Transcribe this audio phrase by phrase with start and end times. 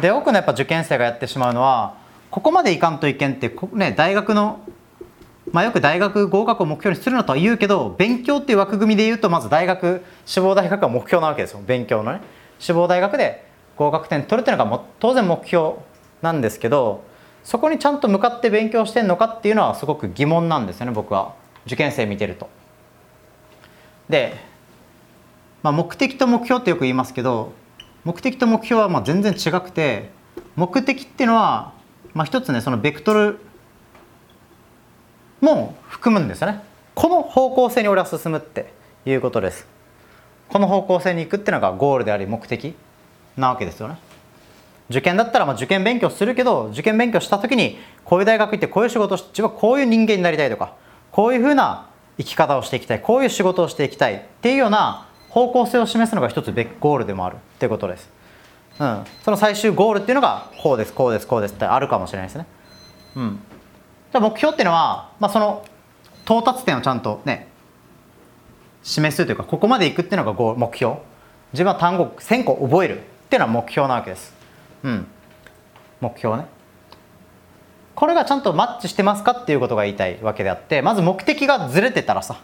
[0.00, 1.96] で多くのやっぱ受験生がやってしまうのは
[2.30, 4.60] ここまでいかんといけんってね大学の
[5.52, 11.62] まあ、よく大学合格を目標にするのとは言うけど勉強っていう枠組みで言うとまず大学志望大学は目標なわけですよ。
[11.66, 12.20] 勉強のね。
[12.58, 15.76] 志望大学で合格点取るっていうのがも当然目標
[16.20, 17.04] なんですけど
[17.44, 21.34] そこにちゃんと向かって勉強してんのかっていうのはすごく疑問なんですよね僕は。
[21.66, 22.48] 受験生見てると。
[24.08, 24.34] で、
[25.62, 27.52] まあ、目的と目標ってよく言いますけど
[28.08, 30.08] 目的と目標はまあ全然違くて
[30.56, 31.74] 目的っていうのは、
[32.14, 33.38] まあ、一つねそのベクトル
[35.42, 36.62] も含むんですよね。
[36.94, 38.72] この方向性に俺は進むって
[39.04, 39.66] いうことです。
[40.48, 42.74] この方向性に行くっていうのがゴールであり目的
[43.36, 43.98] なわけですよね。
[44.88, 50.76] 受験だったらまあ受験勉強するけど受験勉強した時にこういう大学行ってこういう仕事を自分はこういう人間になりたいとか
[51.12, 56.46] こういうふうな生き方をしていきたいこういう仕事をしていきたいっていうような方向性を示すのが一つ
[56.80, 57.36] ゴールでもある。
[57.58, 58.08] っていうことです、
[58.78, 62.46] うん、その最終ゴールっていうのがこうですこうですこうですってあるかもしれないですね。
[63.16, 63.40] うん。
[64.12, 65.64] じゃあ目標っていうのは、まあ、その
[66.24, 67.48] 到達点をちゃんとね
[68.84, 70.96] 示すというかここまでいくっていうのが目標。
[71.52, 74.32] 自分は単語1000個覚えるっていうのは目標なわけです。
[74.84, 75.06] うん。
[76.00, 76.46] 目標ね。
[77.96, 82.40] これがちゃんとマッチしてますかっていうことが言いたいわけであってまず目的がずれてたらさ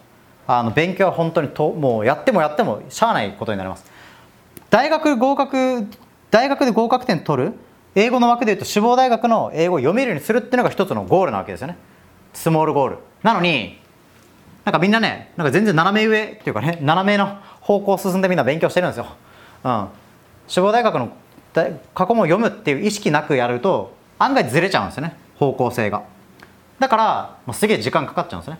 [0.47, 3.94] あの勉強は本当にともうやってもやってもしゃあないことになります。
[4.75, 5.87] 大学合格
[6.29, 7.53] 大学で合格点取る？
[7.95, 11.77] 英語の枠でいうと志望大学の英語を読めるようにするっていうのが一つのゴールなわけですよね。
[12.33, 12.97] スモールゴール。
[13.23, 13.79] なのに
[14.65, 19.07] なんかみんなねなんか全然斜め上っていうかね斜めの方向を進んでみんな勉強してるんですよ、
[19.63, 19.87] うん、
[20.45, 21.09] 志望大学の
[21.93, 25.15] 過去問を読むっていう意識なくやると案外ずれちゃうんですよね。
[25.39, 26.03] 方向性が。
[26.79, 28.59] だからもうすげえ時間かかっちゃうんですね。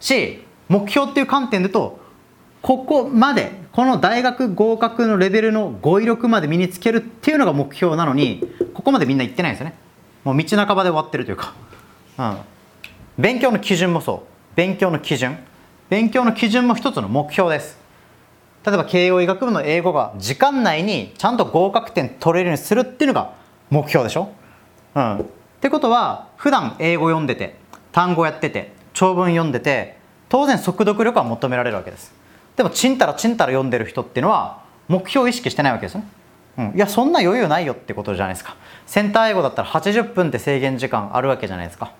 [0.00, 2.00] し目標っていう観点でと
[2.62, 8.40] ここまでこの大学合格のレベルの語彙力まで身につけるっていうのが目標なのに
[8.72, 9.74] ここまでみんな行ってないんですよね。
[10.22, 11.54] もう道半ばで終わってるというか、
[12.18, 12.36] うん、
[13.18, 14.54] 勉強の基準もそう。
[14.54, 15.38] 勉強の基準。
[15.90, 17.76] 勉強の基準も一つの目標です。
[18.64, 23.34] 例えば慶応医学部の英語が時間内にちゃんと合格点取れるようにするっていうのが
[23.70, 24.30] 目標でしょ、
[24.94, 25.24] うん、っ
[25.60, 27.56] てことは普段英語読んでて
[27.90, 29.98] 単語やってて長文読んでて
[30.28, 32.23] 当然速読力は求められるわけです。
[32.56, 36.06] でもちんたらちんたら読んでる人っていうのは目標を意識してないわけですね、
[36.58, 38.56] うん、いやそんな余裕ないよってことじゃないですか。
[38.86, 41.92] センター英語だったら80分って制限時間あるわけじゃないですか。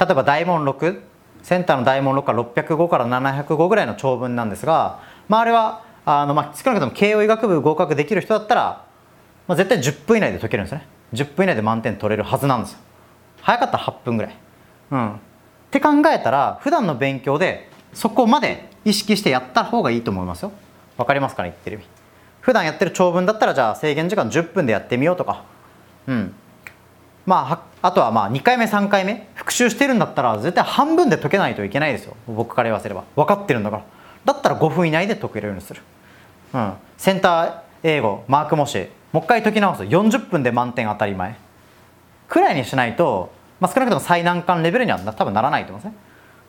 [0.00, 1.00] 例えば大問6
[1.42, 8.84] センターの大問6は605から705ぐらいの長文なんですが、まあ、あれはあの、まあ、少なくとも慶応医学部合格できる人だったら、
[9.46, 10.86] まあ、絶対10分以内で解けるんですね。
[11.12, 12.72] 10分以内で満点取れるはずなんです。
[12.72, 12.78] よ
[13.40, 14.36] 早かったら8分ぐらい。
[14.90, 15.12] うん。
[15.14, 15.18] っ
[15.70, 20.52] て考えたら普段の勉強でそこまで意識してやった方がいいと思いますよ。
[20.96, 21.86] わかりますかね言ってる意味。
[22.40, 25.44] 普段やってる長文だったらじゃあ制限時間10分でやってみようとか。
[26.06, 26.34] うん。
[27.26, 32.16] まああとはまあ2回目3回目復習してるんだったら絶対半分で解けないといけないですよ。
[32.26, 33.04] 僕から言わせれば。
[33.16, 33.84] 分かってるんだから。
[34.24, 35.80] だったら5分以内で解けるようにする、
[36.52, 39.82] うん、センター英語マーク模試もう一回解き直す。
[39.82, 41.36] 40分で満点当たり前。
[42.28, 45.98] くらいにしないと、まあ、少なくとも最難関レベルには多分ならないと思うんですね。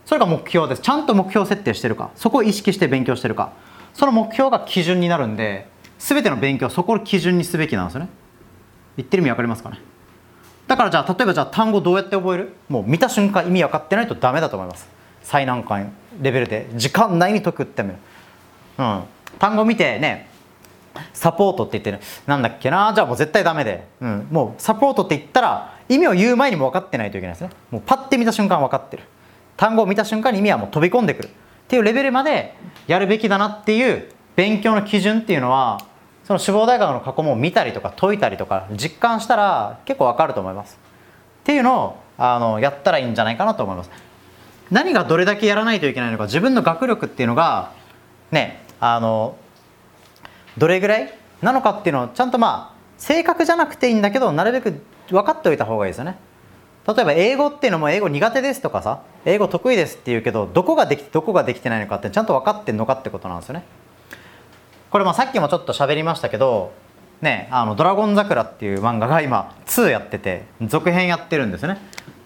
[0.09, 0.81] それが目標です。
[0.81, 2.09] ちゃんと目標設定してるか。
[2.15, 3.53] そこを意識して勉強してるか。
[3.93, 5.67] その目標が基準になるんで
[5.99, 8.09] 全ての勉強そこを基準にすべきなんですよね。
[8.97, 9.77] 言ってる意味分かりますかね。
[10.65, 12.55] だからじゃあ例えばじゃあ単語どうやって覚える？
[12.69, 14.89] もう見た瞬間意味分かってないとダメだと思います。
[15.21, 16.67] 最難関レベルで。
[16.73, 17.93] 時間内に解くっても
[18.79, 19.03] うん。
[19.37, 20.27] 単語見てね
[21.13, 21.99] サポートって言ってる。
[22.25, 22.91] なんだっけな。
[22.95, 27.51] じゃあもう絶対ダメで、うん、もうサポートって言ったら意味を言う前にも分かってないといけないですね。
[27.69, 29.03] もうパッて見た瞬間分かってる。
[29.59, 31.31] 単語を見た瞬間に意味はもう飛び込んでくるっ
[31.67, 32.55] ていうレベルまで
[32.87, 35.81] やるべきだなっていう勉強の基準っていうのは
[36.23, 40.79] その志望大学の過去問を見たりとか解いたりとか実感したら結構わかると思います。
[41.41, 43.91] っていうのをあのやったらいいんじゃないかなと思います。
[44.71, 47.73] 何がどれだけやらないといけないのか自分の学力っていうのが
[48.31, 49.35] ねあの
[50.57, 56.17] どれぐらいなのかっていうのをちゃんとまあ正確じゃなくていいんだけどなるべく分かっておいた方がいいですよね。
[56.87, 63.63] 例えば英語っていうのも英語苦手ですとかさ英語得意ですって言うけどどこができてどこができてないのかってちゃんと分かってんのかってことなんですよね。
[64.89, 66.71] これまさっきもちょっと喋りましたけど
[67.21, 71.79] ねあのドラゴン桜っていう漫画が今2やってて続編やってるんですよね。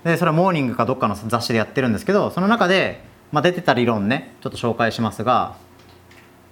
[0.03, 5.55] でそれはモーニングかどっかの雑誌でやってるんですけどその中で、まあ、出てた理論ねちょっと紹介しますが、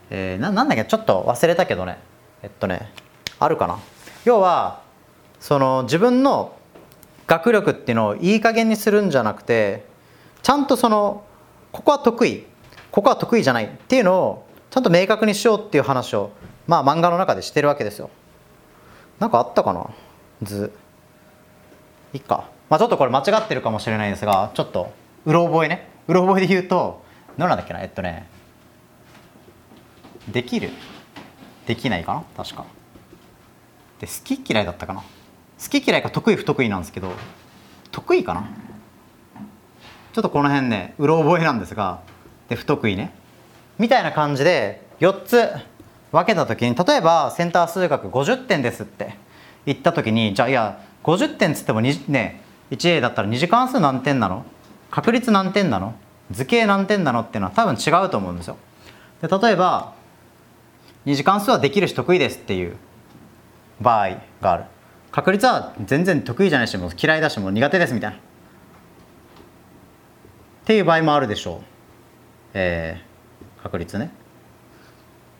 [0.10, 1.98] えー、ななんだっけちょっと忘れたけどね。
[2.44, 2.92] えっとね
[3.40, 3.80] あるかな。
[4.26, 4.82] 要は
[5.40, 6.56] その自分の
[7.32, 9.86] 学力っていうのをいい加減にするんじゃなくて
[10.42, 11.24] ちゃんとその
[11.72, 12.46] ここは得意
[12.92, 16.32] ここは得意じゃないっていうのをちゃんと明確にしようっていう話を
[16.68, 18.10] まあ漫画の中でしてるわけですよ。
[19.18, 19.90] なんかあったかな？
[20.42, 20.74] 図。
[22.12, 22.50] いっか。
[22.70, 24.92] まあちょっとこれ間違ってるかもしれないですがちょっと
[25.26, 25.88] うろ覚えね。
[26.10, 27.02] うろ覚えで言うと
[27.38, 27.82] どうなんだっけな？
[27.82, 28.28] えっとね。
[30.28, 30.70] できる？
[31.66, 32.44] できないかな？
[32.44, 32.66] 確か。
[34.02, 35.02] で好き嫌いだったかな？
[35.62, 37.12] 好き嫌いか得意不得意なんですけど
[37.92, 38.50] 得意かな？
[40.14, 42.02] ちょっとこの辺ねうろ覚えなんですが
[42.50, 43.14] で不得意ね。
[43.78, 45.50] みたいな感じで4つ
[46.12, 49.16] 分けた時に例えばセンター数学50点ですって
[49.66, 52.42] 言った時にじゃあいや50点つってもね
[52.72, 54.46] 1A だったら2次関数何点なの？
[54.90, 55.96] 確率何点なの？
[56.32, 58.58] 図形何点なのっていうのは多分違うと思うんですよ。
[59.22, 59.94] で例えば
[61.06, 62.76] 2次関数はできるし得意ですっていう
[63.80, 64.10] 場合
[64.42, 64.64] がある。
[65.12, 68.18] 確率は全然得意じゃないしもう嫌いだしもう苦手ですみたいな。
[68.18, 68.20] っ
[70.64, 71.62] ていう場合もあるでしょう、
[72.54, 74.12] えー、確率ね。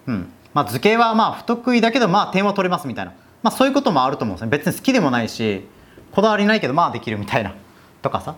[0.08, 0.32] うん。
[0.54, 3.14] まあ図形はまあ不得意だけどまあ点は取れますみたいな。
[3.44, 5.68] まあそういうこともあると思うんですね別に好きでもないし
[6.12, 7.56] こだわりないけどまあできるみたいな。
[8.02, 8.36] とかさ。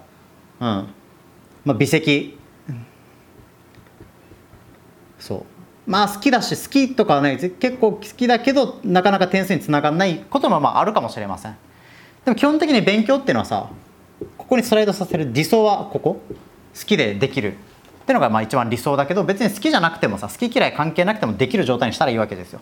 [0.60, 0.88] うん。
[1.66, 2.38] まあ微積
[5.18, 5.46] そう。
[5.86, 11.56] まあ好きだし好きとかね結構好きだけどなかなか点数につながらないこともまああるかもしれません。
[12.26, 13.70] でも基本的に勉強っていうのはさ
[14.38, 16.22] ここにスライドさせる理想はここ。
[16.76, 17.54] 好きでできる。
[17.54, 22.60] っていうのがまあ一番理想だけど別に好きじゃなくてもさ好き嫌い関係なくてもできる状態にしたらいいわけですよ。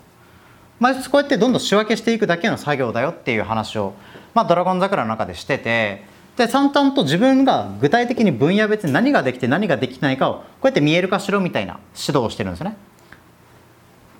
[0.79, 3.93] まあ、こうやってどんどん仕分けしていくだけの作業だよっていう話を、
[4.33, 6.03] まあ、ドラゴン桜の中でしてて
[6.37, 12.77] で淡々と自分が具体的に分野別に何ができて何ができないかをこうやって見える化しろみたいな指導をしてるんですよね。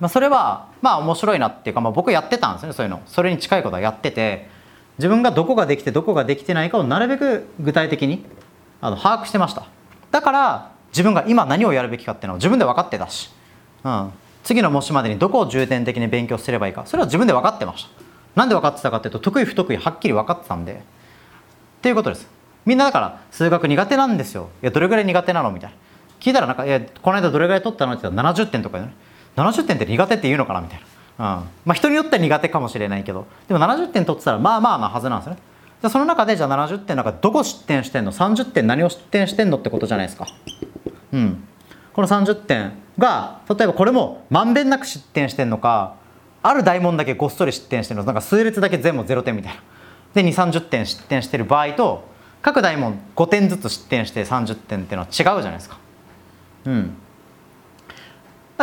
[0.02, 3.00] まあ、それはまあ面白いなっていうか、まあ、僕やってたんですねそういうの。
[3.06, 4.48] それに近いことはやってて
[4.98, 8.24] 自分がどこができてどこができてないかをなるべく具体的に
[8.80, 9.64] あの把握してました。
[10.10, 13.30] だから自分が今何をやるべきかっていうのを自分で分かってたし、
[13.84, 14.10] うん、
[14.42, 17.90] 次の模試までにどこを重点的に勉強すればいいかそれは自分で分かってました。
[18.34, 20.76] なんで分かってたかっていうと得意不得意はっきり分かってたんでっ
[21.80, 22.26] ていうことです。
[22.66, 24.48] みんなだから数学苦手なんですよ。
[24.64, 25.52] いやどれぐらい苦手なの？
[25.52, 25.76] みたいな。
[26.18, 28.92] 聞いたらなんか「いやこの間どれぐらい取ったの?」って言ったら70点とかね。
[29.36, 30.80] 70点って苦手って言うのかなみたい
[31.18, 31.44] な、うん。
[31.64, 33.26] まあ、人によっては苦手かもしれないけど。
[33.48, 35.40] でも70点取ってたらまあまあなはずなんですよね。
[35.82, 40.26] でその中でじゃあ70点の中どこ失点してんの？30点何を失点してんのってことじゃないですか。
[41.12, 41.44] うん。
[41.92, 45.94] この30点が例えばこれもまんべんなく失点してんのか
[46.42, 49.60] ある大問だけごっそり失点してるのなんか数列だけ全部0点みたいな。
[50.14, 52.04] で2 3 0点失点してる場合と
[52.42, 55.78] 各大問5点ずつ失点して30点っていうのは違うじゃないですか。
[56.66, 56.94] うん。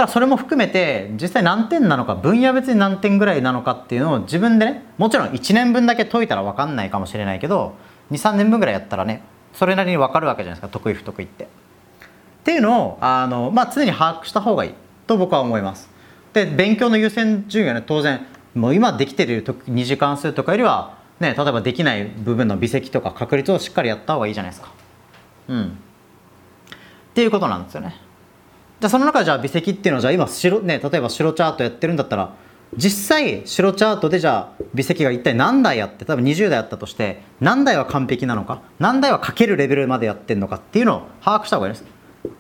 [0.02, 7.76] だそれも含めて実際何点なのか分野別に何点ぐらいなのかっていうのを自分でねもちろん1年分だけ解いたら分かんないかもしれないけど
[8.12, 9.24] 23年分ぐらいやったらね
[9.54, 11.46] それなりに分かるわけじゃないですか得意不得意って。
[11.46, 11.48] っ
[12.44, 14.74] ていうのをあの、まあ、常に把握した方がいい
[15.08, 15.90] と僕は思います。
[16.34, 18.26] で勉強の優先順位はね当然
[18.56, 24.72] もう今できてる2次関数とかよりは、ね、例えばできない部分の微積とか確率をしっかりやった方がいいじゃないですか。
[25.48, 25.64] うん。
[25.66, 25.68] っ
[27.14, 27.96] ていうことなんですよね。
[28.80, 32.34] じゃあその中でじゃあ微積っていうのはじゃあ今白、ね、例えば白チャートやってるんだったら
[32.78, 41.86] 実際白チャートでじゃあ微積が一体何台あって多分20台あったとして何台は完璧なのか何台はかけるレベルまでやってるのかっていうのを把握した方がいいです。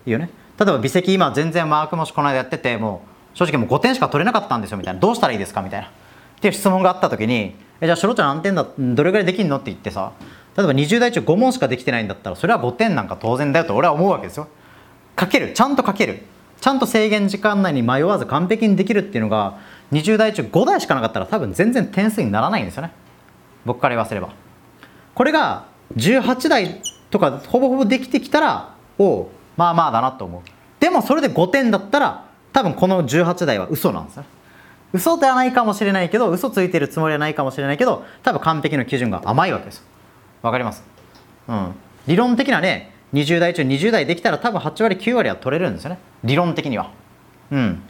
[0.05, 0.29] いいよね。
[0.59, 3.01] 例えば微積今全然マーク模試この間やってても
[3.33, 4.99] う正直もう5点しか取れなかったんですよみたいな。
[4.99, 5.87] どうしたらいいですかみたいな。
[5.87, 5.91] っ
[6.39, 10.13] ていう質問があった時にえじゃあ白ちゃん何点だどれぐらいできんのって言ってさ
[10.55, 14.47] 例えば20代中5問しかできてないんだったらそれは5点なんか当然だよと俺は思うわけですよ。
[15.19, 16.23] かけるちゃんとかける。
[16.61, 19.59] ちゃんと制限時間内に迷わず完璧にできるっていうのが
[19.91, 22.91] 20代中5台しかなかったら多分全然点数にならないんですよね。
[23.65, 24.29] 僕から言わせれば。
[25.15, 30.41] これが18台とかほぼほぼできてきたらおまあまあだなと思う。
[30.79, 34.25] でもそれで5点だったら多分この18台は嘘なんですよ
[34.91, 39.83] 嘘ではないかもしれないけど嘘ついてるつもりはないかもしれないけど多分完璧の基準が甘いわけです
[40.41, 40.83] わかります？
[41.47, 41.73] うん。
[42.07, 45.99] 理論的なね20代中20代できたら多分8割9割は取れるんですよね。
[46.23, 46.91] 理論的には。
[47.51, 47.81] うん。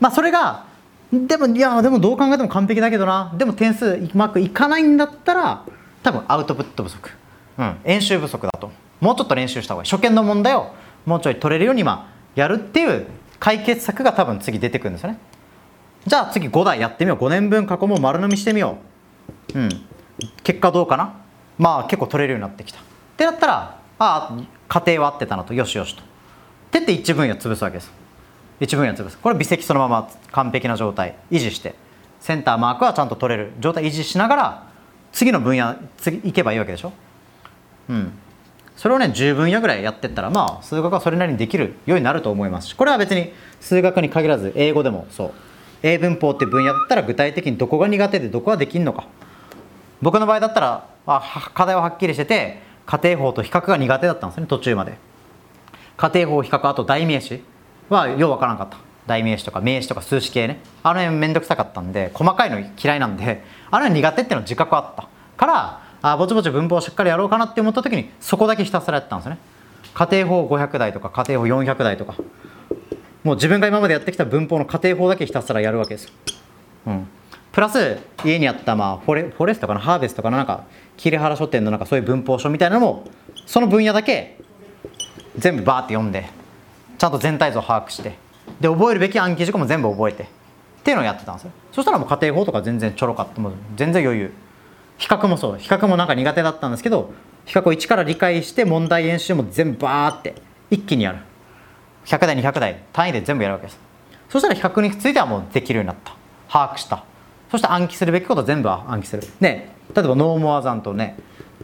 [0.00, 0.66] まあそれが
[1.12, 3.32] でもいやでもどう考えても完璧だけどな。
[3.36, 5.64] でも点数うまくいかないんだったら
[6.02, 7.10] 多分アウトプット不足、
[7.58, 8.70] うん、演習不足だと。
[9.00, 9.90] もうちょっと練習した方がいい。
[9.90, 10.72] 初見の問題を
[11.04, 13.06] もうちょい取れるように今やるっていう
[13.40, 15.18] 解決策が多分次出てくるんですよね。
[16.06, 17.18] じゃあ次5台やってみよう。
[17.18, 18.78] 5年分過去も丸飲みしてみよ
[19.54, 19.58] う。
[19.58, 19.68] うん。
[20.42, 21.14] 結果どうかな。
[21.58, 22.80] まあ結構取れるようになってきた。
[22.80, 22.82] っ
[23.16, 24.36] てなったらあ
[24.68, 26.02] 家庭は合ってたなとよしよしと。
[26.70, 27.92] 手って一分野潰すわけです。
[28.60, 29.18] 一分野潰す。
[29.18, 31.16] これ微積そのまま完璧な状態。
[31.30, 31.74] 維持して。
[32.20, 33.52] センターマークはちゃんと取れる。
[33.60, 34.66] 状態維持しながら
[35.12, 36.92] 次の分野次行けばいいわけでしょ。
[37.88, 38.12] うん。
[38.76, 42.74] それをね10分野ぐらいやってったらまあ数学はそれなりにできるようになると思いますし。
[42.74, 45.32] これは別に数学に限らず英語でもそう。
[45.82, 49.06] 英文法って分野だったら具体的にどこが苦手でどこができるのか。
[50.00, 54.98] 僕の場合だったらあ課題ははっきりしてて家庭法と比較が苦手だったんですね途中まで。
[55.96, 57.42] 家庭法比較あと代名詞。
[57.88, 58.78] はようわからなかった。
[59.06, 60.60] 代名詞とか名詞とか数詞系ね。
[60.82, 65.08] あの辺めんどくさかったんで細かいの嫌いなんであの辺苦手っていうの自覚あった。
[65.36, 69.38] からあぼちぼち文法をしっかりやろうかなって思った時にそこだけひたすらやったんですね。
[69.94, 72.14] 家庭法500台とか家庭法400台とか。
[73.24, 76.10] もう自分が今までやってきた文法の家庭法だけひたすらやるわけですよ、
[76.86, 77.08] うん、
[77.52, 79.80] プラス家にあったまあフォレフォレストかな？
[79.80, 80.38] ハーベストかな？
[80.38, 80.64] なんか
[80.96, 83.04] 桐原書店のなんかそういう文法書みたいなのも
[83.46, 84.38] その分野だけ
[85.36, 86.28] 全部バーって読んで
[86.98, 88.16] ちゃんと全体像把握して
[88.60, 90.26] で覚えるべき暗記事項も全部覚えてっ
[90.82, 91.52] ていうのをやってたんですよ。
[91.72, 93.40] そしたらもう家庭法とか全然ちょろかった。
[93.40, 94.32] もう全然余裕。
[94.98, 95.58] 比較もそう。
[95.58, 97.12] 比較もなんか苦手だったんですけど
[97.44, 100.34] 比較を一から理解して問題演習も全部バーって
[100.70, 101.18] 一気にやる。
[102.06, 103.78] 100台200台単位で全部やるわけです。
[104.28, 106.16] そしたら比較についてはもうできるようになった。
[106.48, 107.04] 把握した。
[107.52, 109.22] そして暗記するべきこと全部暗記する。
[109.38, 109.74] ね。
[109.94, 111.18] 例えばノーモアザンとね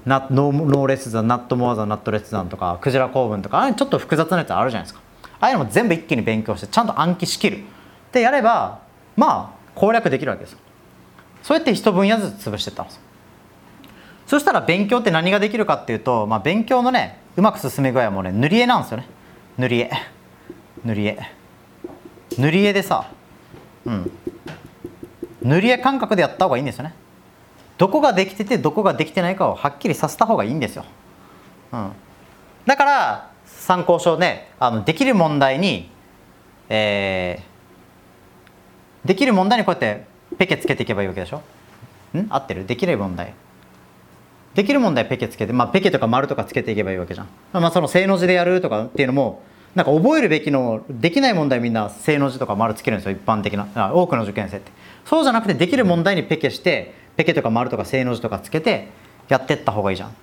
[0.04, 5.00] ノーノーレスザンナットモアザンナットレスザンとかクジラ構文とかあれちょっと複雑なやつあるじゃないですか。
[5.40, 7.61] ああいうのも全部一気に勉強してちゃんと暗記しきる。
[8.12, 8.80] でやれば
[9.16, 10.57] まあ攻略できるわけです
[11.42, 13.00] そうやって一分野ずつ潰してったんです
[14.26, 19.07] そしたら勉強って何ができるかっていうと、まあ、勉強のねうまく進め具合もね塗り絵なんですよね。
[19.57, 19.90] 塗り絵。
[20.85, 21.18] 塗り絵。
[22.37, 23.11] 塗り絵でさ
[23.87, 24.11] うん。
[25.42, 26.95] 塗り絵感覚でやった方がいいんですよね。
[27.78, 30.85] どこができててどこができてないかをはっきりさせた方がいいんですよ、
[31.73, 31.92] うん、
[32.66, 35.88] だから参考書ねあのできる問題に、
[36.68, 41.42] えー、できる問題にこうやってペケつけていけばいいわけでしょ。
[42.16, 42.26] ん？
[42.28, 42.66] 合ってる？
[42.66, 43.33] できる問題。
[44.54, 49.42] できる問題ペケつけて、まあ、ペケとか丸とかつけていけばいいわけじゃん、まあ、その正の字でやるとかっていうのも
[49.78, 53.94] なんか覚えるべきのできない問題みんな正の字とか丸つけるんですよ一般的な。
[53.94, 54.73] 多くの受験生って。
[55.04, 58.88] そうじゃなくてできる問題にペケしてペケとか丸とか正の字とかつけて
[59.28, 60.08] やってった方がいいじゃん。
[60.08, 60.18] だか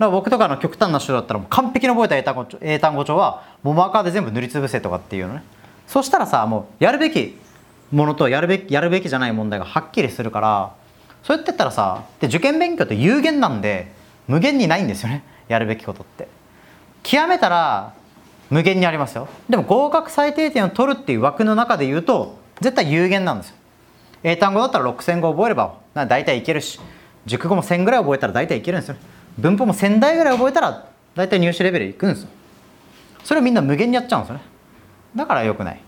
[0.00, 5.44] ら僕とかの極端な人だったらもう完璧に覚えた英単語英単語帳はもうマーカーで全部塗りつぶせとかっていうのね。
[5.86, 7.38] そしたらさもうやるべき
[7.90, 10.74] ものとやるべきやるべきじゃない問題がはっきりするから
[11.22, 13.92] そうやってったらさで受験勉強って有限なんで
[14.28, 15.24] 無限にないんですよね。
[15.48, 16.28] やるべきことって。
[17.02, 17.94] 極めたら
[18.50, 19.28] 無限にありますよ。
[19.48, 23.56] でも合格最低点を取るっていう枠の中で言うと絶対有限なんですよ。
[24.22, 26.78] 英単語だったら6000語覚えれば大体いけるし
[27.26, 28.96] 熟語も1000ぐらい覚えたら大体いけるんですよ。
[29.38, 32.28] 文法も1000台ぐらい覚えたら大体入試レベルいくんですよ。
[33.24, 34.42] それをみんな無限にやっちゃうんですよね。
[35.14, 35.80] だからよくない。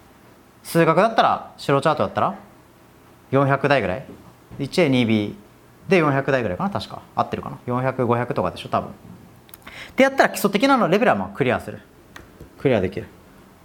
[0.63, 2.39] 数学だったら白チャートだったら
[3.33, 4.05] 400台ぐらい。
[4.59, 5.35] 1A2B
[5.89, 7.03] で400台ぐらいかな確か。
[7.17, 7.59] 合ってるかな。
[7.67, 8.91] 400500とかでしょ多分。
[9.97, 11.81] でやったら基礎的なのレベルはまあクリアする。
[12.63, 13.07] クリアできる。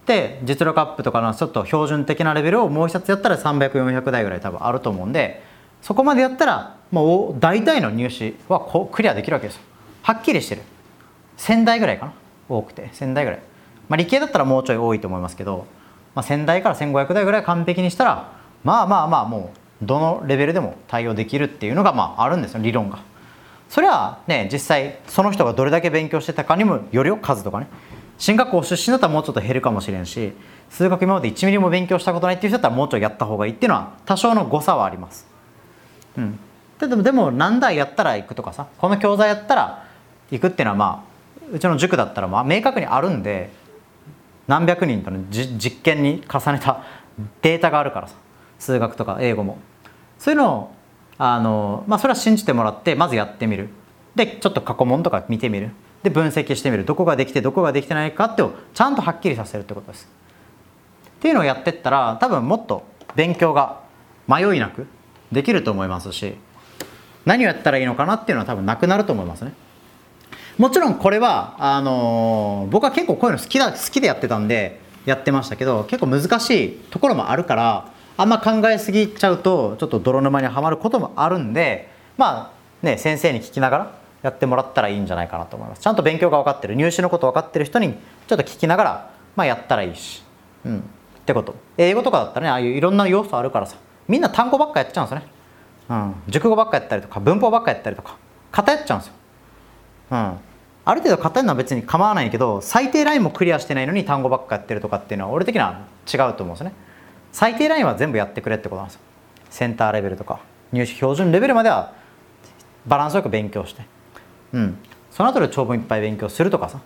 [0.08, 5.44] で実力アップとかのちょっと標準的なレベルをもう一つやったら300400台ぐらい多分あると思うんで
[5.82, 9.62] そこまでやったらもう大体の入試はこうクリアできるわけですよ。
[10.02, 10.62] はっきりしてる。
[11.38, 12.14] 1000台ぐらいかな。
[12.50, 12.90] 多くて。
[12.94, 13.40] 1000台ぐらい、
[13.90, 15.68] まあ、理系だったらもうちょい多いと思いますけど、
[16.16, 18.32] まあ、1000台から1500台ぐらい完璧にしたら
[18.64, 19.52] まあまあまあも
[19.82, 23.00] うどのレベルでも対応できるっていうのがまああるんですよ理論が。
[23.70, 27.68] それはね実際その人がどれだけ勉強してたかにもよるよ数とかね。
[28.18, 30.34] 進学校出身だったらもうちょっと減るかもしれんし
[30.70, 35.28] 数学今まで1ミリも勉強したことないっていう人だったらもうちょいやった方がいいっていうのは多少の誤差はあります。
[36.18, 36.40] うん、
[36.80, 39.88] でもでも何台やったら行くとかさこの教材やったら
[40.32, 43.52] 行くっていうのはまあうちの塾だったらまあ明確にあるんで
[44.48, 46.84] 何百人との実験に重ねた
[47.42, 48.16] データがあるからさ
[48.60, 49.58] 数学とか英語も。
[50.18, 50.72] そういうのを
[51.20, 53.70] あの、まあ、それは信じてもらってまずやってみる。
[54.16, 55.72] でちょっと過去問とか見てみる。
[56.08, 60.08] で分析してみるどこができてどこができてないかってをちゃんとはっきりさせるってことです。
[61.18, 62.84] っていうのをやってったら多分もっと
[63.16, 63.82] 勉強が
[64.28, 64.88] 迷いなく
[65.32, 66.36] できると思いますし
[67.26, 69.54] 何をやったらいいのかなっていうのは多分なくなると思いますね。
[70.58, 85.82] もちろんこれはあのー、僕は結構こういうの好きだ好きでやってたんでやってましたけど結構難しいところもあるからあんま考えすぎちゃうとちょっと泥沼にはまることもあるんでまあね先生に聞きながらやってもらったらいいんじゃないかなと思います。
[85.82, 86.76] ちゃんと勉強が分かってる。
[86.76, 87.94] 入試のこと分かってる人に
[88.28, 90.24] ちょっと聞きながら、まあ、やったらいいし。
[90.66, 90.80] うん。
[90.80, 90.82] っ
[91.26, 91.56] てこと。
[91.78, 93.78] 英語とかだったらねああいういろんな要素あるからさ。
[94.08, 95.28] みんな単語ばっかやっちゃうんですよね。
[95.90, 96.16] うん。
[96.28, 98.18] 熟語ばっかやったりとか文法ばっかやったりとか
[98.52, 99.14] 偏っちゃうんですよ。
[100.12, 100.38] うん。
[100.86, 106.74] ある程度偏るのは別に構わないけど最低ラインもクリアしてないのに単語ばっかやってるとかっていうのは俺的には違うと思うんですね。
[107.34, 109.02] 最低ラインは全部やってくれってことなんですよ。
[109.50, 110.40] センターレベルとか
[110.72, 111.94] 入試標準レベルまでは
[112.86, 113.86] バランスよく勉強して。
[114.54, 114.78] うん。
[115.12, 116.80] その後で長文いっぱい勉強するとかさ。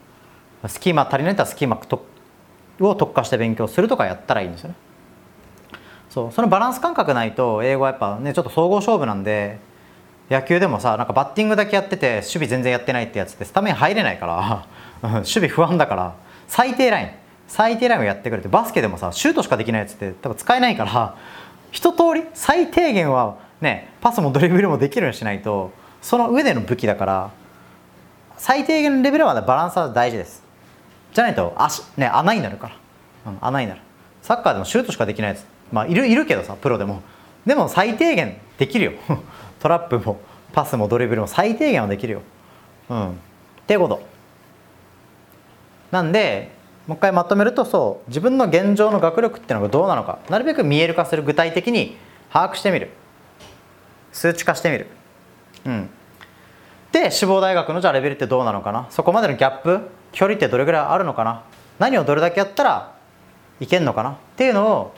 [0.67, 2.05] スキーマ足りないったらスキーマと
[2.79, 4.75] を特化して勉強するとかやったらいいんですよね。
[6.09, 6.31] そう。
[6.31, 9.59] そのバランス感覚ないと英語はやっぱねちょっと総合勝負なんで
[10.29, 14.65] 野球でもさなんかバッティングだけやってて守備全然やってないってやつってスタメン入れないから
[15.11, 16.13] 守備不安だから
[16.47, 17.09] 最低ライン。
[17.47, 21.17] 最低ラインをやってくれてバスケでもさシュートしかできないやつって多分使えないから
[21.71, 27.31] 一通り最低限はねパスもドリブルもできるようにしないとその上での武器だから
[28.41, 30.41] 最低限のレベルはバランスは大事です。
[31.13, 33.81] じゃないと足、ね、穴になるから、うん、穴になる。
[34.23, 35.45] サッカーでもシュートしかできないやつ。
[35.71, 37.03] まあいるいるけどさプロでも。
[37.45, 38.91] でも最低限できるよ。
[39.61, 40.19] トラップも
[40.53, 42.21] パスもドリブルも最低限はできるよ。
[42.89, 43.09] うん。
[43.11, 43.13] っ
[43.67, 44.01] てこと。
[45.91, 46.51] なんで
[46.87, 50.17] もう一回まとめるとそう自分の現状の学力っていうのがどうなのか。
[50.31, 51.95] なるべく見える化する具体的に
[52.33, 52.89] 把握してみる。
[54.11, 54.87] 数値化してみる。
[55.67, 55.89] うん。
[56.91, 58.87] で志望大学のじゃあレベルってどうなのかな？
[58.89, 59.79] そこまでのギャップ？
[60.11, 61.43] 距離ってどれぐらいあるのかな？
[61.79, 62.95] 何をどれだけやったら
[63.59, 64.11] いけんのかな？
[64.11, 64.93] っていうのを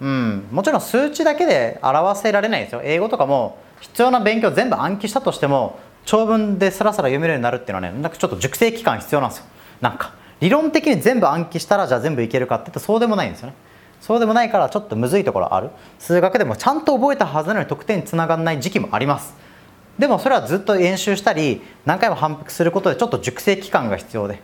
[0.00, 2.80] うんもちろん数値だけで表せられないですよ。
[2.82, 9.44] 英語とかも必要な勉強全部暗記したとしても長文でスラスラ読めるようになるっていうのはねなんかちょっと熟成期間必要なんですよ。
[9.80, 13.54] なんか理論的に全部暗記したらじゃあ全部いけるかって言うとそうでもないんですよね。
[14.00, 15.70] そうでもないからちょっとむずいところある。
[15.98, 19.34] 数学でもちゃんと覚えたはずなのに得点につながらない時期もあります。
[19.98, 24.40] でもそれはずっと演習したり何回も反復することでちょっと熟成期間が必要で。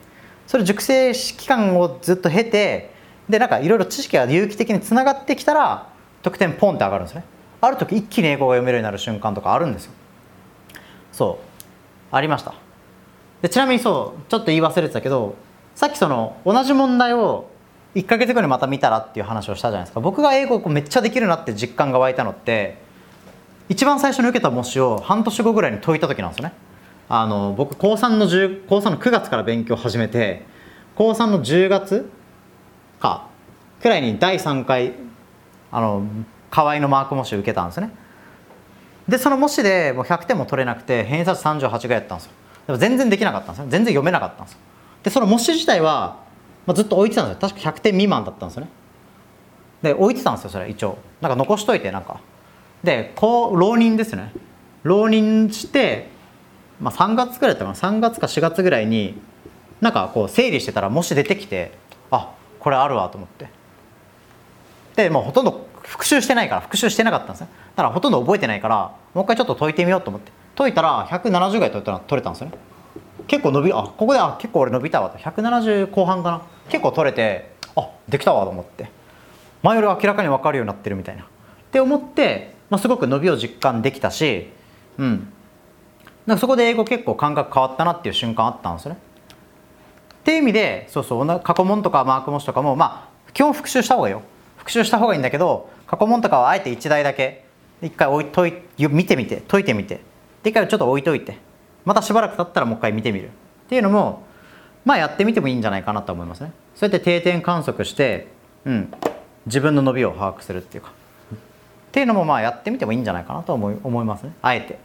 [0.46, 2.92] それ熟成期間をずっと経て
[3.28, 5.88] でなんかいろいろ知識が有機的につながってきたら
[6.22, 7.24] 得点ポンって上がるんですね。
[7.60, 9.92] ある時一気に英語が読めるようになる瞬間とかあるんですよ。
[11.12, 12.14] そう。
[12.14, 12.54] ありました。
[13.40, 15.34] でちなみにそうちょっと言い忘れてたけど
[15.74, 17.50] さっきその同じ問題を
[17.94, 20.00] 1ヶ月後にまた見たらっていう話をしたじゃないですか。
[20.00, 22.83] 僕が英語めっちゃできるなって実感が湧いたのって
[23.68, 26.54] 一番最初に受けた模試を半年後ぐらいに解いた時なんですよね。
[27.08, 30.42] あの僕高3の1高3の9月から勉強を始めて
[30.96, 32.10] 高3の10月
[32.98, 33.28] か
[33.82, 34.94] くらいに第3回
[35.70, 36.06] あの
[36.50, 37.90] 河合のマーク模試を受けたんですね。
[39.08, 42.32] でその模試でもう100点も取れなくて偏差値38ぐらいやったんですよ。
[42.66, 44.58] でも全然できなかったんですよ全然読めなかったんですよ。
[45.02, 46.22] でその模試自体は、
[46.66, 47.48] まあ、ずっと置いてたんですよ。
[47.48, 48.70] 確か100点未満だったんですよね。
[49.82, 50.96] で置いてたんですよそれ一応。
[51.20, 52.20] なんか残しといてなんか。
[52.84, 54.32] でこう浪人ですね。
[54.82, 56.08] 浪人して、
[56.80, 57.96] まあ、3月ぐらいだったかな。
[57.96, 59.18] 3月か4月ぐらいに
[59.80, 61.72] なんかこう整理してたらもし出てきて
[62.10, 63.48] あこれあるわと思って。
[64.96, 67.48] でもうほとんど復習してないから復習してなかったんですね。
[67.74, 70.30] だからほとんど覚えてないからもう一回ちょっと解いてみようと思って。
[70.54, 72.58] 解いたら170ぐらい解いたら取れたんですよね。
[73.26, 75.18] 結構伸びあここであ結構俺伸びたわと。
[75.18, 76.42] 170後半かな。
[76.68, 78.90] 結構取れてあできたわと思って。
[79.62, 81.22] 前より明らかに分かるようになってるみたいな。
[81.22, 81.26] っ
[81.72, 84.48] て思って、まあ、すごく伸びを実感できたし
[84.98, 85.28] うん。
[86.26, 88.98] なんかそこで英語結構感覚変わったなっていう瞬間あったんですよね。
[90.20, 94.22] っていう意味でそうそう過去問とかマーク模試とかもまあ基本復習した方がいいよ。
[94.56, 97.44] 復習した方がいいんだけど過去問とかはあえて1台だけ。
[97.80, 98.54] 一回置いとい
[98.88, 100.00] 見てみて解いてみて。
[100.42, 101.38] で一回ちょっと置いといて。
[101.84, 103.28] またしばらく経ったらもう一回見てみる。
[103.28, 103.30] っ
[103.68, 104.24] ていうのも
[104.84, 106.52] まあやってみてもいいんじゃないかなと思いますね。
[106.74, 108.26] そうやって定点観測して、
[108.64, 108.92] うん、
[109.46, 111.03] 自分の伸びを把握するっていうか。
[111.94, 114.32] っていうのもまあやってみてもいいんじゃないかなと思い思いますね。
[114.42, 114.80] あえて。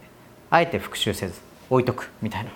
[0.48, 2.52] あえて復習せず置いとくみたいな。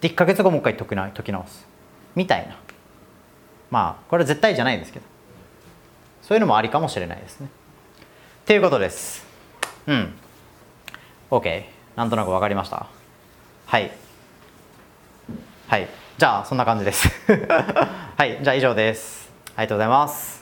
[0.00, 1.66] で1か月後もう一回解き解き直す。
[2.14, 2.56] みたいな。
[3.70, 5.04] まあこれは絶対じゃないですけど。
[6.22, 7.48] そういうのもありかもしれないですね。
[7.48, 9.26] っていうことです。
[9.86, 10.14] うん。
[11.30, 12.86] OK なんとなく分かりました。
[13.66, 13.90] はい。
[15.68, 15.88] はい。
[16.16, 17.06] じゃあそんな感じです。
[18.16, 18.38] はい。
[18.40, 19.30] じゃあ以上です。
[19.56, 20.39] ありがとうございます。